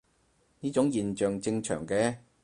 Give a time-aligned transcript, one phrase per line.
[0.61, 2.15] 呢種現象正常嘅